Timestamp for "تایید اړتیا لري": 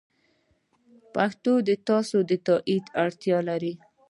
2.47-3.73